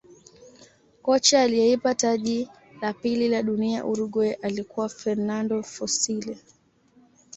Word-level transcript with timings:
kocha 1.01 1.41
aliyeipa 1.41 1.95
taji 1.95 2.49
la 2.81 2.93
pili 2.93 3.29
la 3.29 3.43
dunia 3.43 3.85
Uruguay 3.85 4.33
alikuwa 4.41 4.89
fernando 4.89 5.63
fussile 5.63 6.37